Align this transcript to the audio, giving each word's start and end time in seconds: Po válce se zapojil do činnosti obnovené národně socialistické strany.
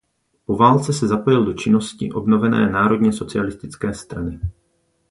Po 0.45 0.55
válce 0.55 0.93
se 0.93 1.07
zapojil 1.07 1.45
do 1.45 1.53
činnosti 1.53 2.11
obnovené 2.11 2.69
národně 2.69 3.13
socialistické 3.13 3.93
strany. 3.93 4.39